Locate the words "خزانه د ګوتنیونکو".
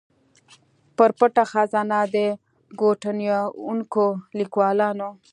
1.51-4.05